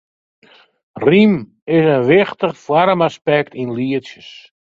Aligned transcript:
Rym 1.05 1.33
is 1.77 1.85
in 1.95 2.03
wichtich 2.09 2.57
foarmaspekt 2.65 3.53
yn 3.61 3.73
lietsjes. 3.77 4.29